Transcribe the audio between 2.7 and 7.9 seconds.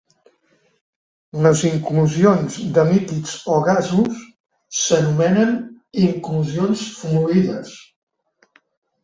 de líquids o gasos s'anomenen inclusions fluides.